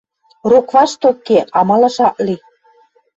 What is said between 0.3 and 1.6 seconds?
«Рокваштокке,